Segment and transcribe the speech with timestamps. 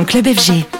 [0.00, 0.79] Dans Club FG.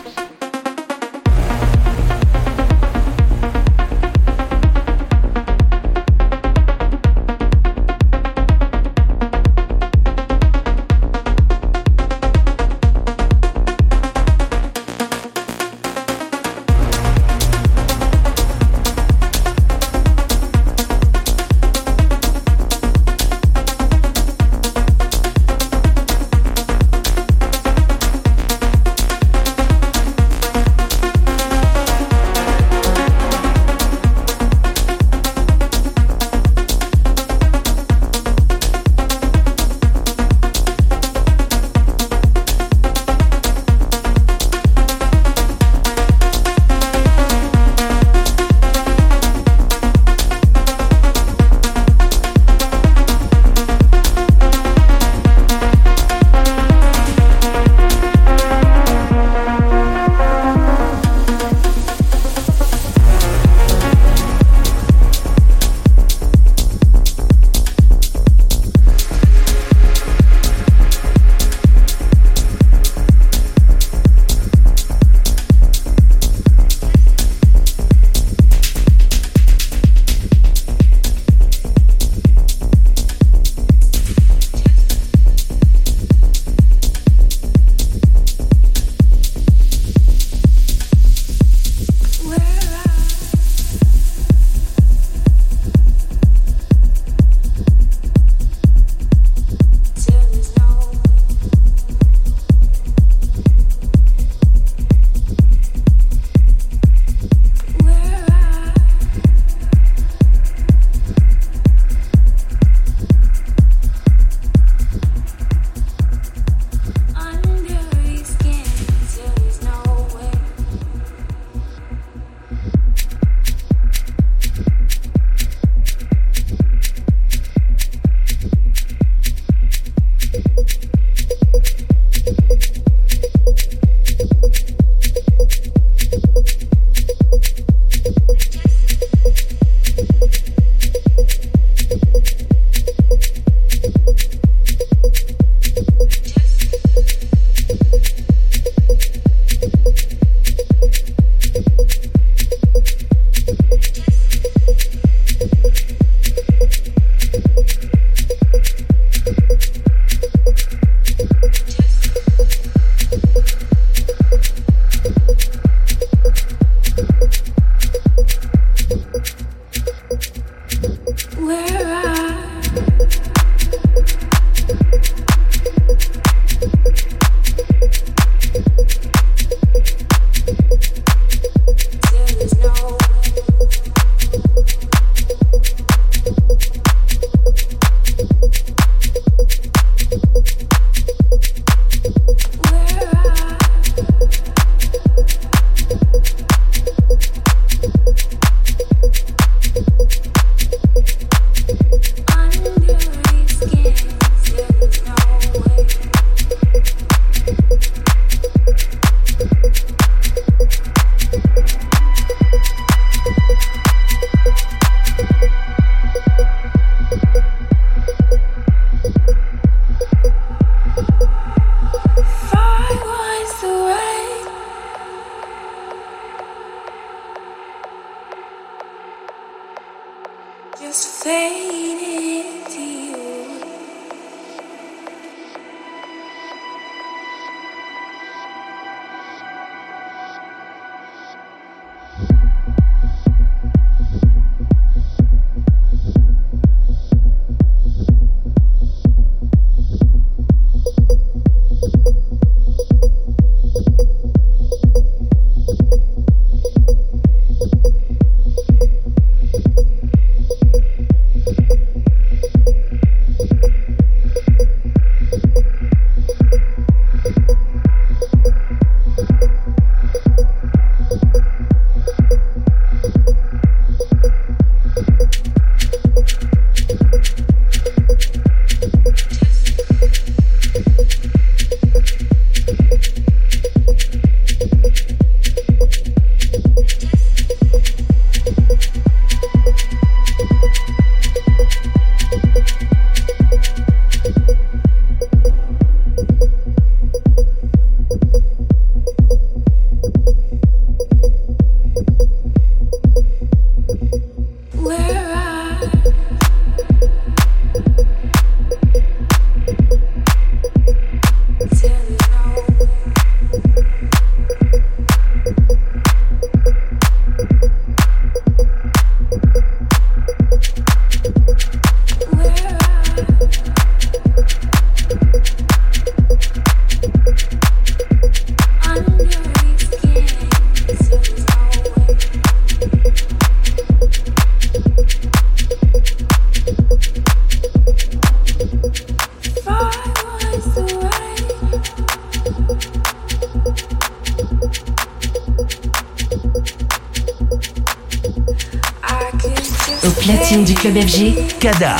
[351.72, 351.99] года.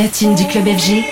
[0.00, 1.04] Platine du club FG,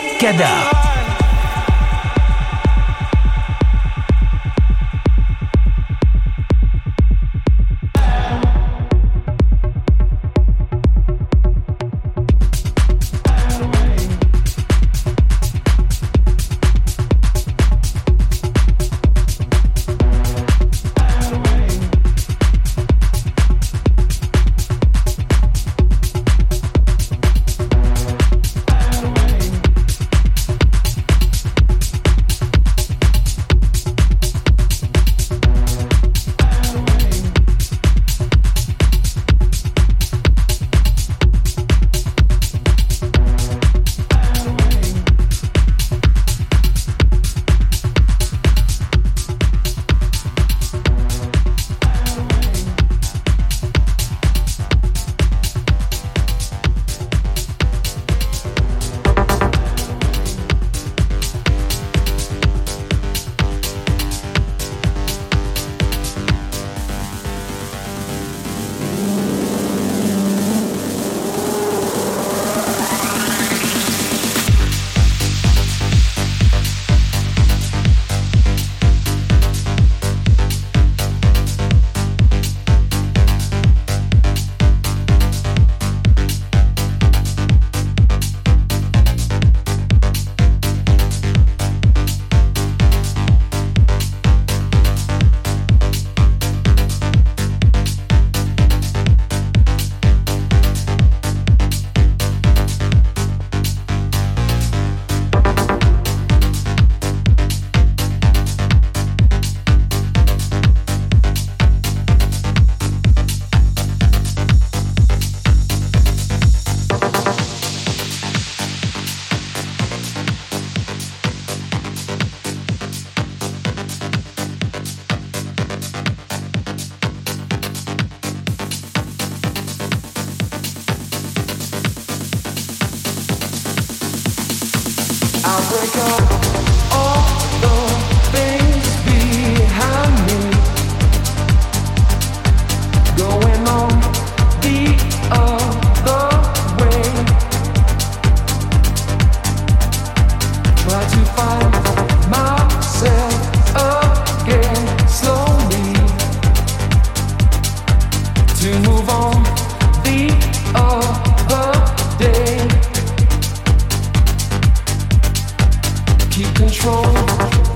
[166.58, 167.67] control.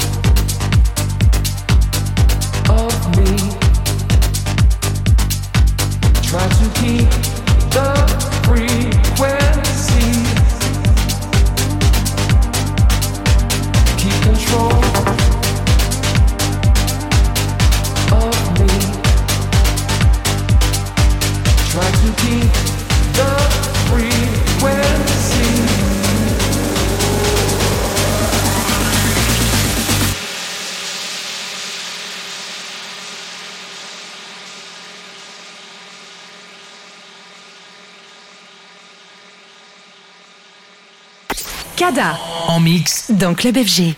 [42.49, 43.95] En mix dans Club FG.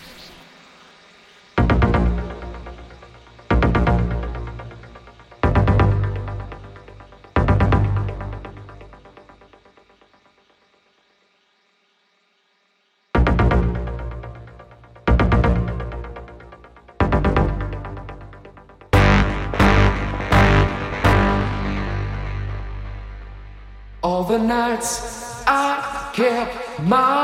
[24.02, 27.23] All the nights I kept my eyes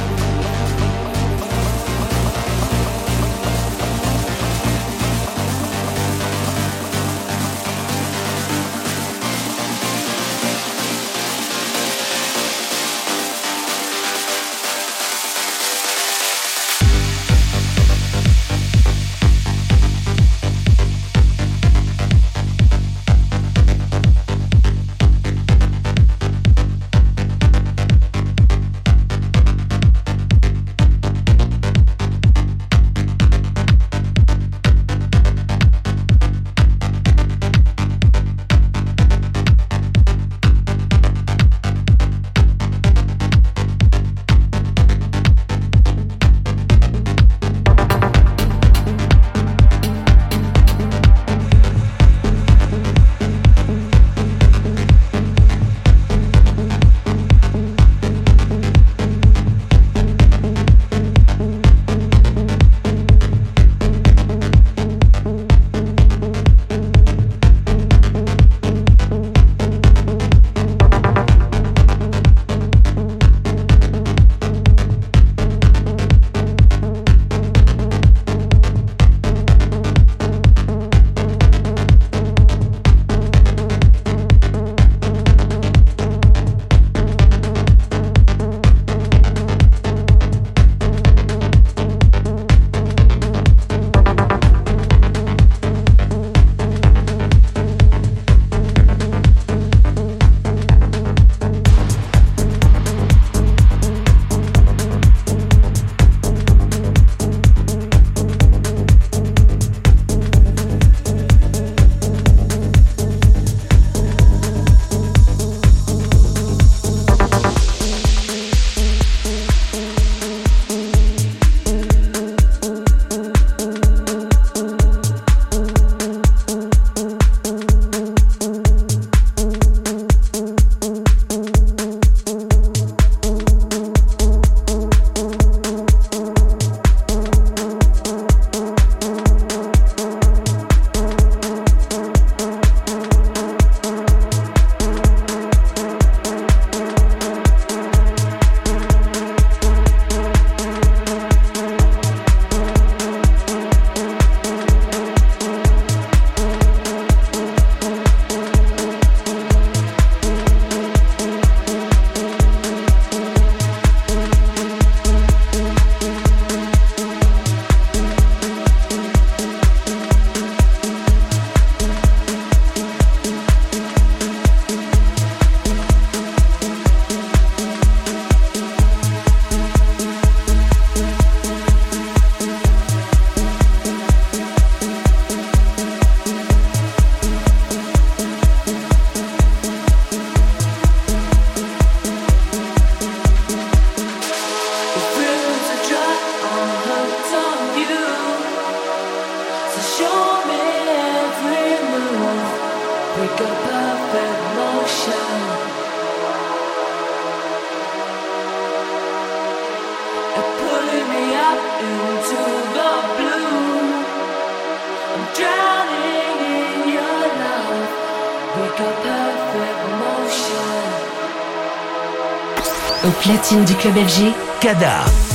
[223.21, 225.30] platine du club FG, Kadar.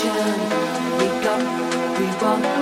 [0.00, 0.04] We
[1.24, 1.34] go,
[1.98, 2.57] we walk.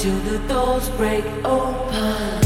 [0.00, 2.39] till the doors break open.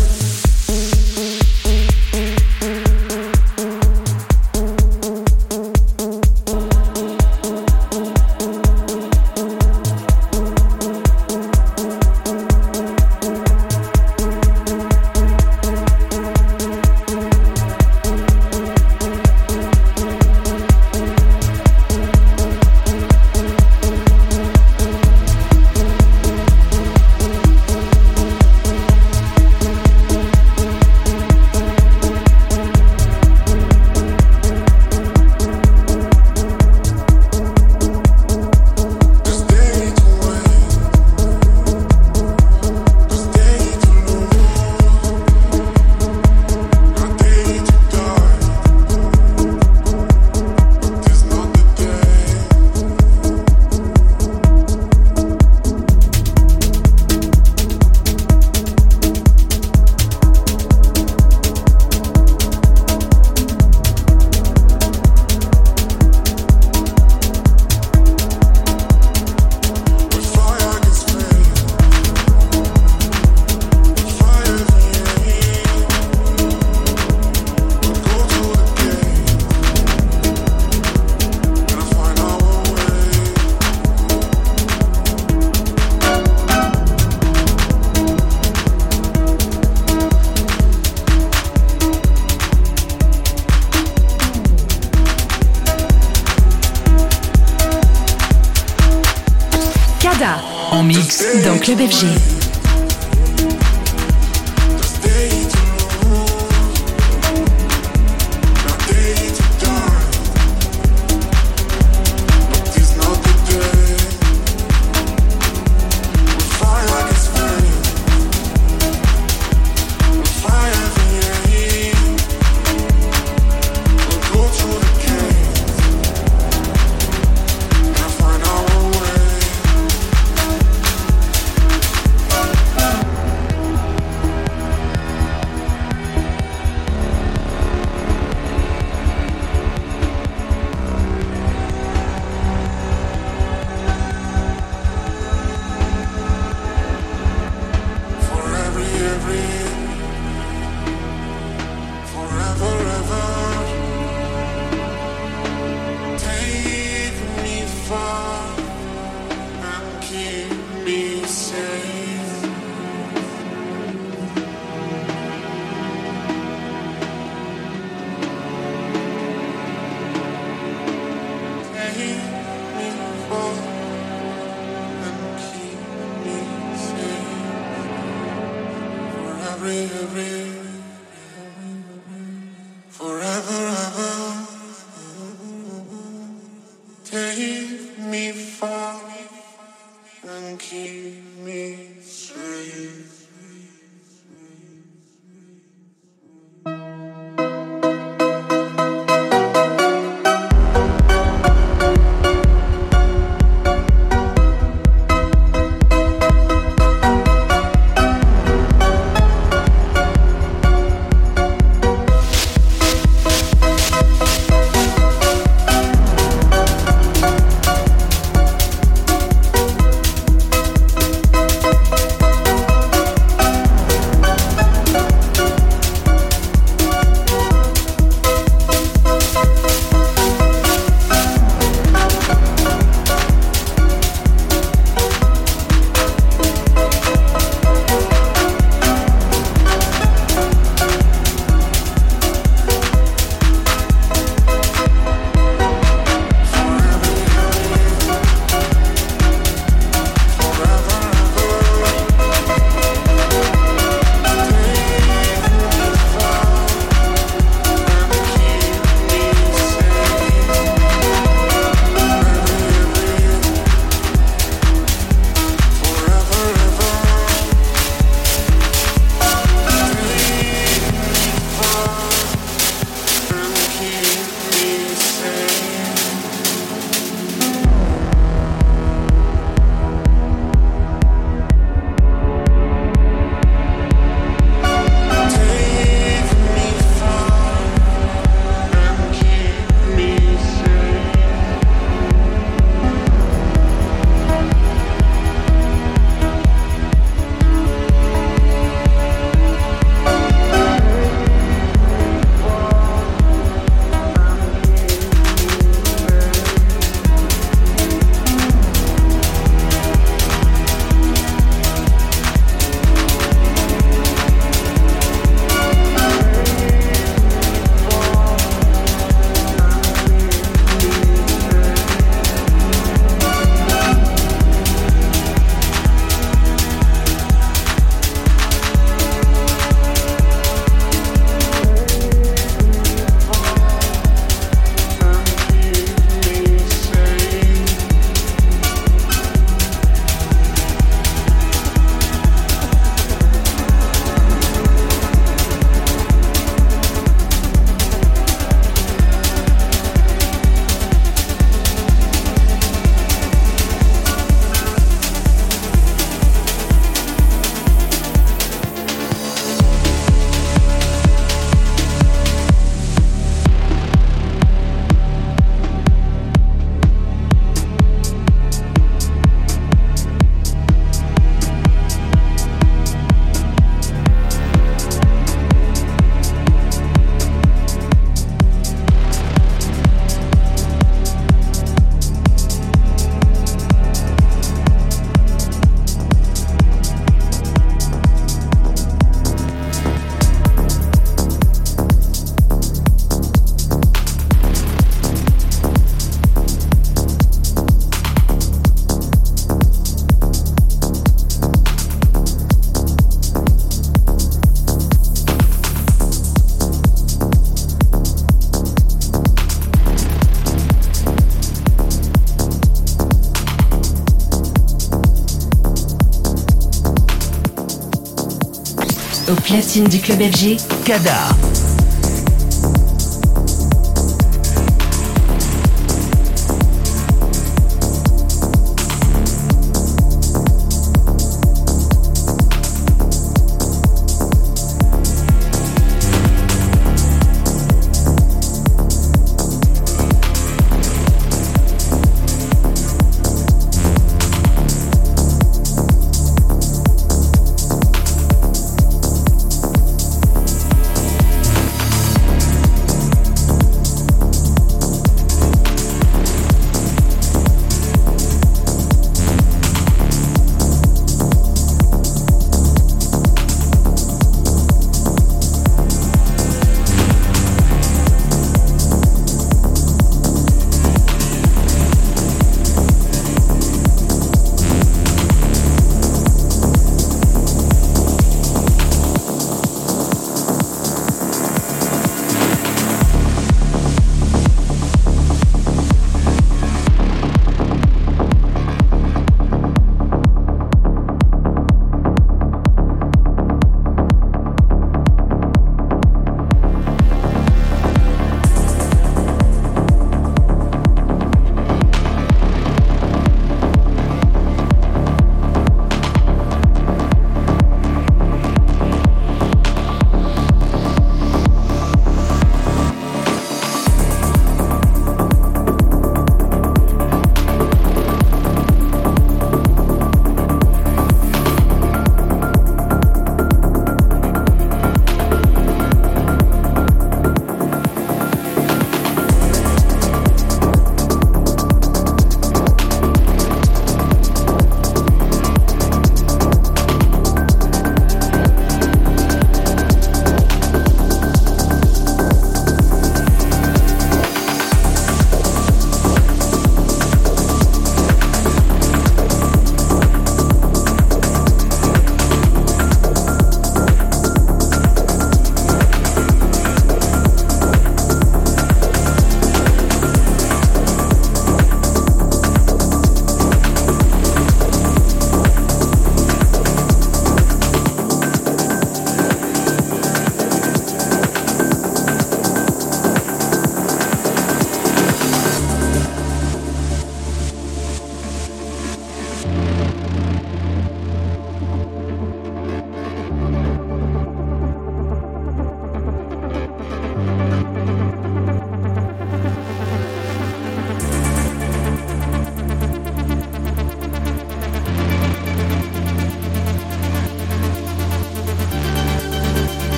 [419.55, 420.57] Platine du club FG.
[420.85, 421.54] Kada.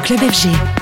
[0.00, 0.79] Club FG.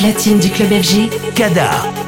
[0.00, 1.10] Platine du club FG.
[1.34, 1.99] Kada.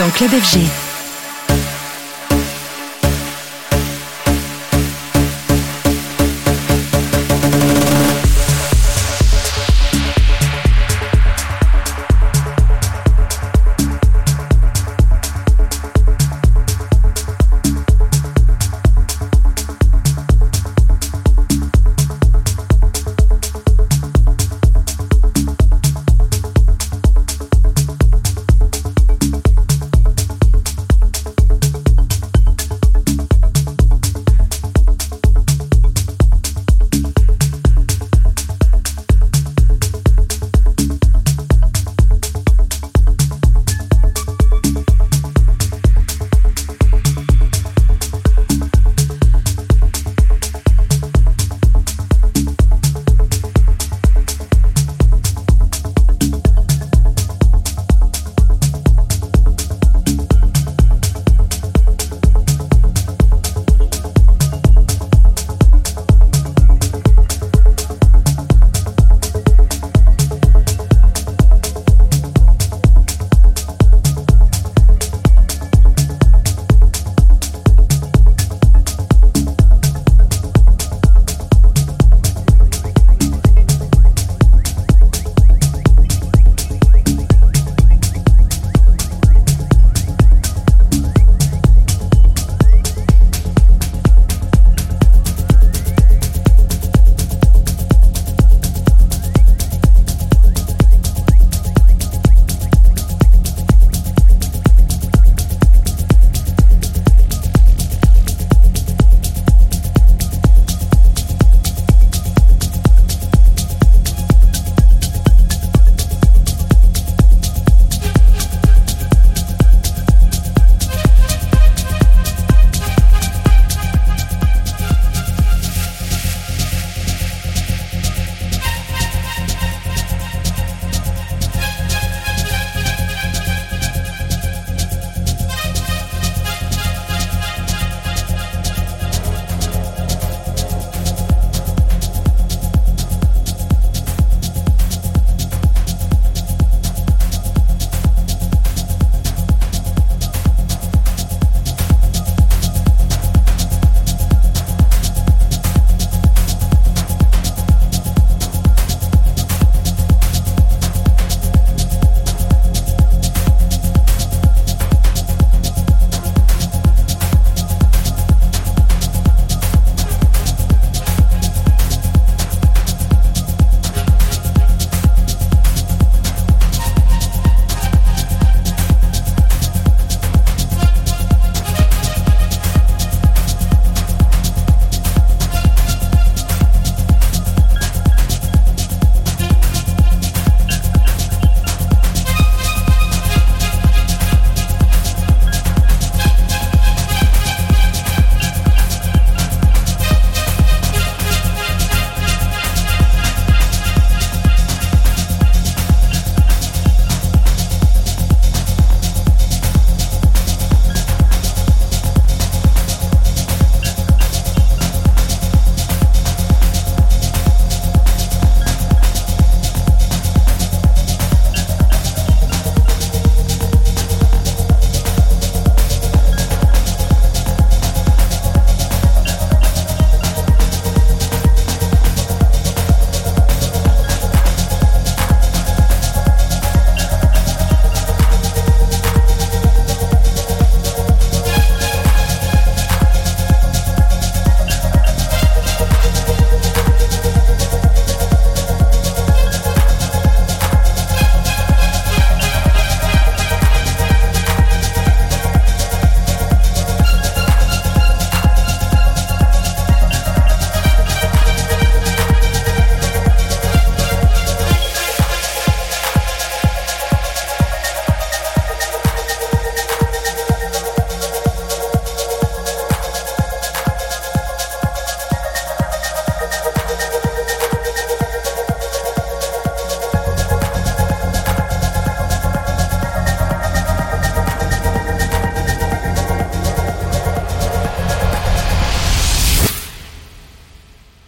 [0.00, 0.89] Dans Club FG.